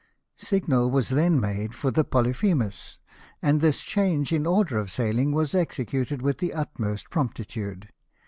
Signal 0.37 0.89
was 0.89 1.09
then 1.09 1.39
made 1.39 1.75
for 1.75 1.91
the 1.91 2.03
Polyphemus, 2.03 2.97
and 3.39 3.61
this 3.61 3.83
change 3.83 4.33
in 4.33 4.41
the 4.45 4.51
order 4.51 4.79
of 4.79 4.89
sailing 4.89 5.31
was 5.31 5.53
executed 5.53 6.23
with 6.23 6.39
the 6.39 6.53
utmost 6.55 7.11
promptitude. 7.11 7.89